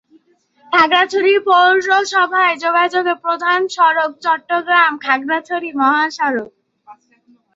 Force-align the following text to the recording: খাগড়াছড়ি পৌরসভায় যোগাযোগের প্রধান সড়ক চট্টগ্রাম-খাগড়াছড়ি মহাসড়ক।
খাগড়াছড়ি 0.71 1.33
পৌরসভায় 1.47 2.55
যোগাযোগের 2.63 3.17
প্রধান 3.25 3.59
সড়ক 3.75 4.11
চট্টগ্রাম-খাগড়াছড়ি 4.23 5.69
মহাসড়ক। 5.79 6.49